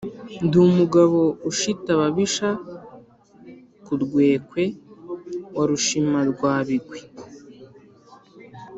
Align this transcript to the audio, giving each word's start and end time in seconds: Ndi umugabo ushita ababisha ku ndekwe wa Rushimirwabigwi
Ndi 0.45 0.57
umugabo 0.67 1.19
ushita 1.49 1.89
ababisha 1.95 2.49
ku 3.85 3.91
ndekwe 4.01 4.63
wa 5.55 5.63
Rushimirwabigwi 5.69 6.99